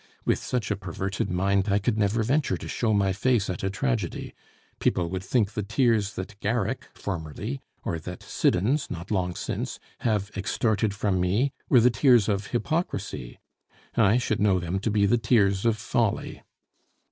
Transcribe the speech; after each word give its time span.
With 0.25 0.39
such 0.39 0.71
a 0.71 0.75
perverted 0.75 1.29
mind, 1.29 1.69
I 1.69 1.77
could 1.77 1.95
never 1.95 2.23
venture 2.23 2.57
to 2.57 2.67
show 2.67 2.91
my 2.91 3.13
face 3.13 3.51
at 3.51 3.63
a 3.63 3.69
tragedy. 3.69 4.33
People 4.79 5.11
would 5.11 5.23
think 5.23 5.51
the 5.53 5.61
tears 5.61 6.13
that 6.15 6.39
Garrick 6.39 6.85
formerly, 6.95 7.61
or 7.83 7.99
that 7.99 8.23
Siddons 8.23 8.89
not 8.89 9.11
long 9.11 9.35
since, 9.35 9.79
have 9.99 10.31
extorted 10.35 10.95
from 10.95 11.19
me, 11.21 11.53
were 11.69 11.81
the 11.81 11.91
tears 11.91 12.27
of 12.27 12.47
hypocrisy; 12.47 13.37
I 13.95 14.17
should 14.17 14.39
know 14.41 14.57
them 14.59 14.79
to 14.79 14.89
be 14.89 15.05
the 15.05 15.19
tears 15.19 15.67
of 15.67 15.77
folly. 15.77 16.41